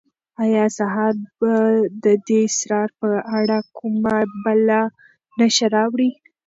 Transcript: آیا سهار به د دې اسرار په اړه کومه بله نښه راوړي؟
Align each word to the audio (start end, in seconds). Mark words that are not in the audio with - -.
آیا 0.43 0.65
سهار 0.77 1.13
به 1.39 1.53
د 2.03 2.05
دې 2.27 2.39
اسرار 2.49 2.89
په 2.99 3.09
اړه 3.39 3.57
کومه 3.77 4.17
بله 4.45 4.79
نښه 5.37 5.67
راوړي؟ 5.75 6.09